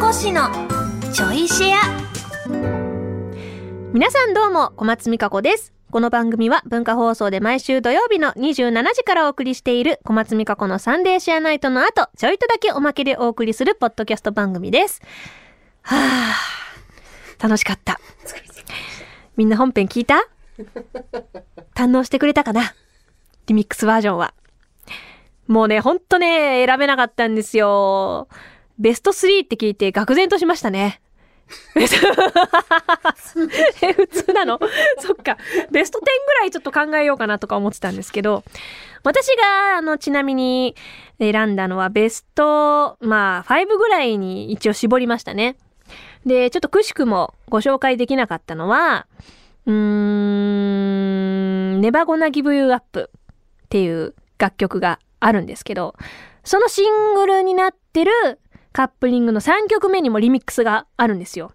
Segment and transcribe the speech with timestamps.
[0.00, 0.48] こ氏の
[1.12, 1.78] ちょいシェア
[3.92, 5.72] 皆さんどうも、小松美香子です。
[5.90, 15.02] この番組は文化放送で毎週土曜日の27時からお送りしている小松美香子のサンデーシェアナイトの後、ちょいとだけおまけでお送りするポッドキャスト番組です。
[15.82, 17.98] はぁ、楽しかった。
[19.36, 20.28] みんな本編聞いた？
[21.74, 22.72] 堪能してくれたかな？
[23.46, 24.32] リミックスバージョンは。
[25.48, 28.28] もうね、ほんとね、選べなかったんですよ。
[28.78, 31.00] ベスト3って聞いて愕然としましたね。
[31.74, 31.86] え、
[33.92, 34.60] 普通なの？
[35.00, 35.36] そっか。
[35.70, 38.44] ベスト10ぐらいちょっと考えようかなとか思ってたんですけど、
[39.02, 40.74] 私が、あの、ちなみに
[41.18, 45.56] 選んだのはベスト、まあ、5ぐらいに一応絞りましたね。
[46.26, 49.06] で、ちょっとくしくもご紹介できなかったのは、
[49.66, 53.10] うーん、ネバゴナギブユーアップ
[53.66, 55.94] っていう楽曲があるんですけど、
[56.44, 58.12] そのシングルになってる
[58.78, 61.50] カップリングの3曲目にもリミックスがあるんですよ。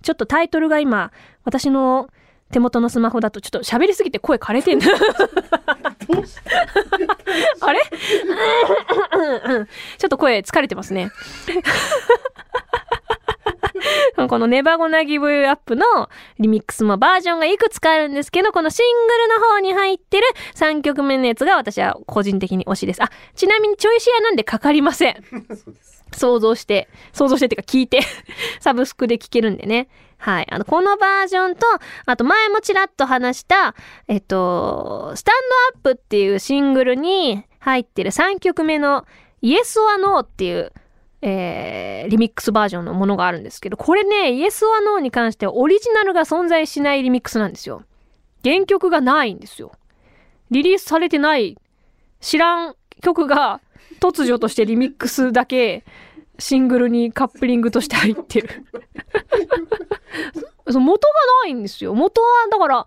[0.00, 1.12] ちょっとタイトルが今、
[1.44, 2.08] 私の
[2.50, 4.86] 手元のスマホだとちょっと喋りすぎて声枯れてんだ。
[7.60, 7.82] あれ？
[9.98, 11.10] ちょっと声疲れてますね。
[14.30, 15.84] このネバゴナギブアップの
[16.38, 23.02] リミックスもバージョンがいくつかあるんですけど、このシングルの方に入ってる3曲目のやつが私は個人的に推しです。
[23.02, 25.22] あ、ちなみにちょいシェアなんでかかりません。
[26.18, 28.00] 想像して、想像してっていうか聞いて、
[28.60, 29.88] サブスクで聴けるんでね。
[30.18, 30.46] はい。
[30.50, 31.66] あの、このバージョンと、
[32.06, 33.74] あと前もちらっと話した、
[34.06, 35.34] えっと、スタン
[35.74, 39.04] ドアップっていうシングルに入ってる3曲目の
[39.42, 40.72] Yes or No っていう、
[41.22, 47.82] えー、リミックスバージョンのものがあるんですけど、これね、Yes or No に関してはオリジナルが存在しないリミックスなんですよ。
[48.44, 49.72] 原曲がないんですよ。
[50.52, 51.58] リリースされてない、
[52.20, 53.60] 知らん曲が
[54.00, 55.84] 突如としてリミックスだけ
[56.38, 58.66] シングルにカップリングとして入ってる。
[60.66, 61.94] 元がないんですよ。
[61.94, 62.86] 元は、だから、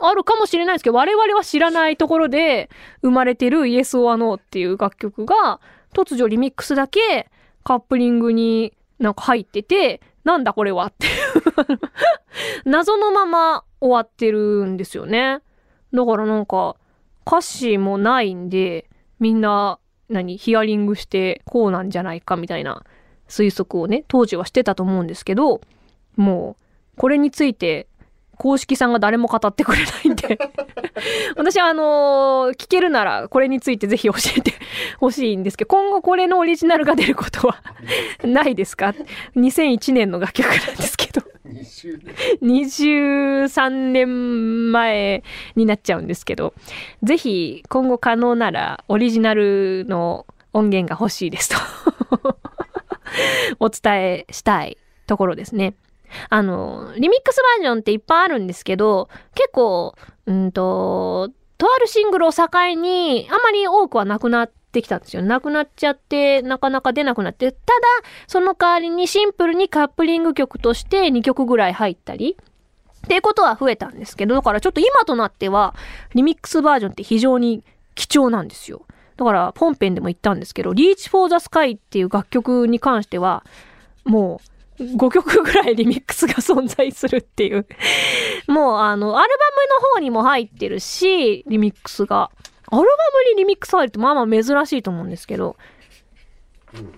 [0.00, 2.68] あるかもしれないですけど、我々は知らないところで
[3.02, 5.60] 生まれてる Yes or No っていう楽曲が、
[5.94, 7.30] 突如リミックスだけ
[7.62, 11.12] カップリングになんか入ってて、なんだこれはっていう
[12.68, 15.40] 謎のまま終わってるんですよね。
[15.92, 16.76] だからなんか、
[17.26, 18.90] 歌詞もないんで、
[19.20, 19.78] みんな、
[20.08, 22.84] 何、ヒアリングしてこうなんじゃないかみたいな
[23.28, 25.60] 推測をね、当時はしてたと思うんですけど、
[26.16, 26.56] も
[26.96, 27.86] う、これについて、
[28.36, 30.38] 公式さんが誰も語ってくれないんで
[31.36, 34.54] 私はあのー聞けるならこれについてぜひ教えて
[34.98, 37.62] ほしいんですけど、今後これのオリジナルが出ることは
[38.24, 38.94] ないですか
[39.36, 41.22] ?2001 年の楽曲なんですけど。
[42.42, 45.22] 23年前
[45.56, 46.54] になっちゃうんですけど、
[47.02, 51.56] ぜひ今後可能ならオリジナルの音源が欲しいですと
[53.60, 55.74] お伝えしたいところですね。
[56.30, 59.94] あの、リミックスバージョンっていっぱいあるんですけど、結構、
[60.26, 62.46] うんと、とあるシングルを境
[62.76, 65.22] にあまり多くはなくなってきたんですよ。
[65.22, 67.52] なくなっちゃって、なかなか出なくなって。
[67.52, 67.62] ただ、
[68.26, 72.36] その代わりにシンプルにカップリング曲として2曲ぐらい入ったり、
[73.04, 75.74] っていうことは増えたんですけど、だからちょっと今となっては、
[76.14, 77.62] リミックスバージョンって非常に
[77.94, 78.86] 貴重なんですよ。
[79.16, 83.44] だから、本編でも言ったんですけど、Reach for the Sky っていう楽曲に関しては、
[84.04, 84.40] も
[84.78, 87.66] う、5曲ぐらいリミックスが存在するっていう。
[88.48, 89.44] もう、あの、アルバ
[89.78, 92.30] ムの方にも入ってるし、リミックスが。
[92.66, 92.86] アルバム
[93.34, 95.56] にリミックス入るってまあまあ珍しいと思うんですけど、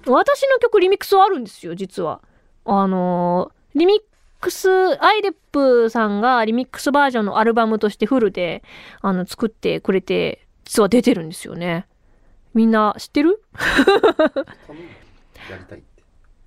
[0.07, 2.21] 私の曲リミックスあるんですよ、実は。
[2.65, 3.99] あのーリミッ
[4.41, 4.71] クス、
[5.05, 8.63] アイデップさんがリミックスバージョンのアルバムとしてフルで、
[9.03, 11.87] あの、作ってくれて、実は出てるんですよね。
[12.55, 13.43] みんな知ってる？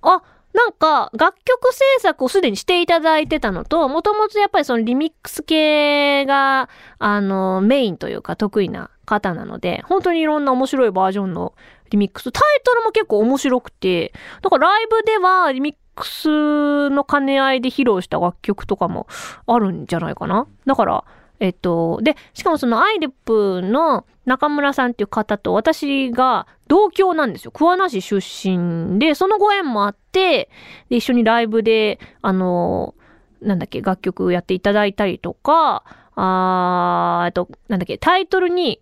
[0.02, 0.22] あ、
[0.52, 11.54] なんか、楽曲制作をすでにしていただいてたのと、もともとやっぱりそのリミックス系が、あの、メインというか得意な方なので、本当にいろんな面白いバージョンの
[11.90, 19.08] リミックス、タイトルも結構面白くて、だからライブではリミックスの兼ね合いで披露した楽曲とかも
[19.46, 20.46] あるんじゃないかな。
[20.64, 21.04] だから、
[21.40, 27.50] えっと、で、しかもそのアイデップの中村さんっていう方と私が同郷なんですよ。
[27.50, 30.50] 桑名市出身で、そのご縁もあって、
[30.88, 32.94] で、一緒にライブで、あの、
[33.42, 35.82] なんだっけ、楽曲やっていただいたりとか、
[36.14, 38.80] あー、えっと、なんだっけ、タイトルに、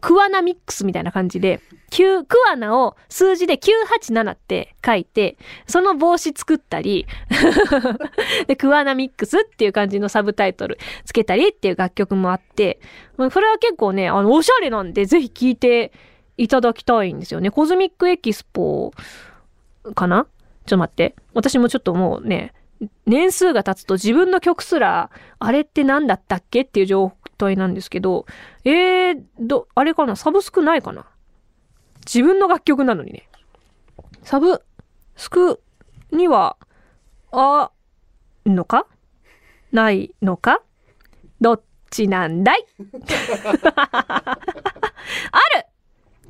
[0.00, 1.60] クワナミックスみたいな感じで、
[1.90, 5.36] 9、クワナを数字で987って書いて、
[5.66, 7.06] その帽子作ったり、
[8.48, 12.80] で、クワナミックスっていう感じのサブタイトルつけたりっていう楽曲もあって、
[13.16, 15.92] まあこれは結構ね、あの、おしゃれなんで、ぜひ聴いて
[16.36, 17.50] いただきたいんですよね。
[17.50, 18.92] コズミックエキスポ
[19.94, 20.26] かな？
[20.66, 21.14] ちょっと待って。
[21.34, 22.52] 私もちょっともうね、
[23.06, 26.62] 年数が経つと自分の曲すら、あれって何だったっけ？
[26.62, 28.26] っていう状態なんですけど、
[28.64, 30.16] えー、ど、あれかな？
[30.16, 31.06] サブスクないかな？
[32.06, 33.28] 自分の楽曲なのにね。
[34.22, 34.62] サブ
[35.16, 35.62] スク
[36.12, 36.56] には、
[37.32, 37.70] あ、
[38.46, 38.86] のか？
[39.72, 40.62] ないのか？
[41.40, 42.66] どっちなんだい？
[43.76, 44.36] あ
[45.56, 45.66] る！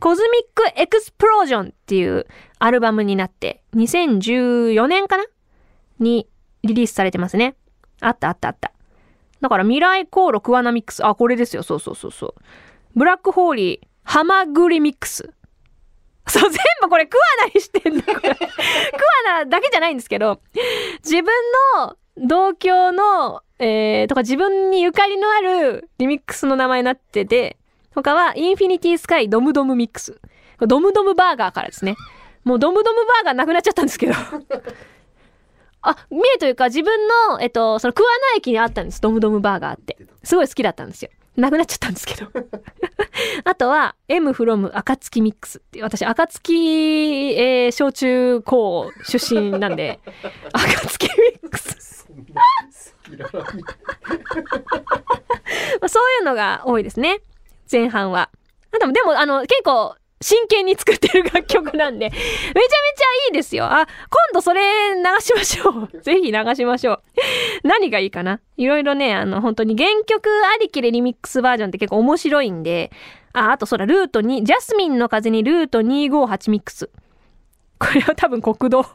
[0.01, 2.27] コズミックエクスプロージョンっていう
[2.59, 5.25] アルバムになって、2014年かな？
[5.99, 6.29] に
[6.63, 7.57] リリースされてますね。
[8.01, 8.74] あったあったあった。
[9.41, 11.07] だから未来航路クワナミックス。
[11.07, 11.63] あ、これですよ。
[11.63, 12.35] そうそうそうそう。
[12.97, 15.33] ブラックホーリーハマグリミックス。
[16.27, 18.03] そう、全部これクワナにしてんだ。
[18.03, 18.47] これク
[19.29, 20.41] ワナだけじゃないんですけど、
[21.03, 21.25] 自分
[21.77, 27.57] の同郷の、えー、とか自分にゆかりのあるリミックスの名前になってて、
[27.95, 30.21] 他はインフィニティスカイドムドムミックス。
[30.61, 31.97] ドムドムバーガーからですね。
[32.45, 34.15] もうドムドムバーガーなくなっちゃったんですけど。
[35.85, 39.01] あ、見えというか自分の、えっと、その桑名駅にあったんです。
[39.01, 39.99] ドムドムバーガーって。
[40.23, 41.11] すごい好きだったんですよ。
[41.37, 42.31] なくなっちゃったんですけど。
[43.45, 50.01] あとは、M from 暁ミックスって私、暁、えー、小中高出身なんで、
[50.53, 51.09] 暁
[51.43, 52.09] ミックス。
[52.25, 52.41] ま
[55.83, 57.21] あ、そういうのが多いですね。
[57.71, 58.31] 前半は。
[58.73, 62.67] あでも、でも、あの、結構、真剣に作ってる楽曲なんで、めちゃめちゃ
[63.29, 63.67] いいですよ。
[63.67, 63.89] あ、今
[64.33, 64.63] 度それ
[64.95, 65.99] 流しましょう。
[66.01, 67.03] ぜひ流しましょう。
[67.63, 68.41] 何がいいかな？
[68.57, 72.91] いろいろね、あの、本当に原曲ありきでリミックスバージョンって結構面白いんで、
[73.35, 76.89] あ、あとそら、ルートに、ジャスミンの風にルート258ミックス。
[77.79, 78.87] これは多分国道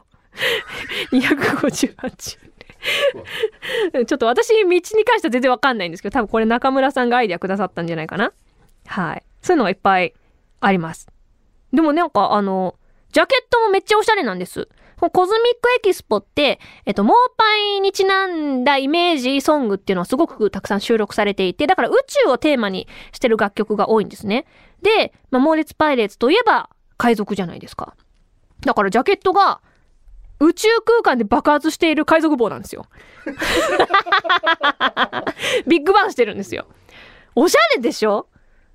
[1.12, 2.38] 258。
[4.06, 8.32] ちょっと私、道に関しては全然わかんないんですけど、多分これ中村さんがアイデアくださったんじゃないかな
[8.86, 9.22] はい。
[9.42, 10.14] そういうのがいっぱい
[10.60, 11.09] あります。
[11.72, 12.76] でもなんかあの、
[13.12, 14.68] ジャケットもめっちゃおしゃれなんです。
[15.12, 24.44] Cosmic EXPO って、えっと、モーパイにちなんだイメージソングっていうのはすごくたくさん収録されていて、だから宇宙をテーマにしてる楽曲が多いんですね。
[24.82, 26.68] で、まあ、猛烈パイレーツといえば
[26.98, 27.94] 海賊じゃないですか。
[28.60, 29.62] だからジャケットが
[30.38, 32.84] 宇宙空間で爆発している海賊帽なんですよ。
[35.66, 36.66] ビッグバンしてるんですよ。
[37.34, 38.26] おしゃれでしょ？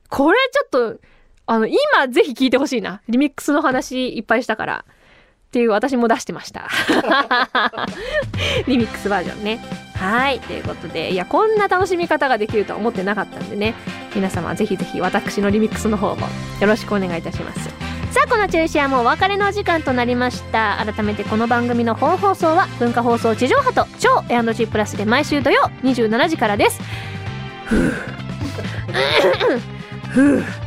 [0.10, 0.98] これちょっと、
[1.48, 1.78] あの、今
[2.10, 3.02] ぜひ聞いてほしいな。
[3.08, 4.86] リミックスの話いっぱいしたから。
[4.88, 6.68] っていう私も出してました。
[8.68, 9.60] リミックスバージョンね。
[9.94, 10.42] はい。
[10.42, 13.74] ということで、いや、こんな楽しみ方ができるとは思ってなかったんでね。
[14.14, 16.28] 皆様ぜひぜひ私のリミックスの方も
[16.60, 17.70] よろしくお願いいたします。
[18.12, 20.84] さあ、この中止はもうお別れのお時間となりました。
[20.86, 26.82] 改めてこの番組の本放送は文化放送地上波と超 A&G プラスで毎週土曜27時からです。
[27.66, 27.94] ふう。
[30.10, 30.65] ふう。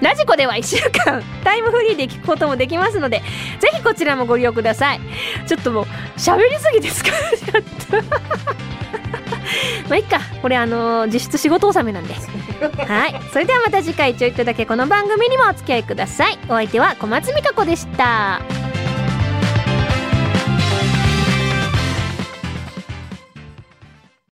[0.00, 3.22] ラジコでは1週間 タイムフリーで聞くこともできますので、
[3.60, 5.00] ぜひこちらもご利用ください。
[5.46, 5.86] ちょっともう、
[6.16, 7.62] 喋りすぎて疲れちゃっ
[8.02, 8.02] た。
[9.88, 10.20] まあいっか。
[10.42, 12.14] これあのー実質仕事納めなんで。
[12.14, 13.20] はい。
[13.32, 16.38] それではまた次回ちょいとだけこの番組にもお付き合いください。
[16.48, 18.67] お相手は小松美香子でした。